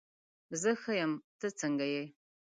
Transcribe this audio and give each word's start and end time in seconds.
زه 0.61 0.71
ښه 0.81 0.93
یم، 0.99 1.13
ته 1.39 1.47
څنګه 1.59 1.85
یې؟ 1.93 2.03